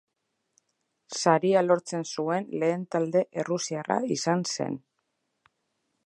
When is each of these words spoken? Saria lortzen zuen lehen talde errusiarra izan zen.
Saria 1.17 1.61
lortzen 1.65 2.07
zuen 2.15 2.49
lehen 2.63 2.87
talde 2.95 3.21
errusiarra 3.43 3.99
izan 4.19 4.43
zen. 4.55 4.79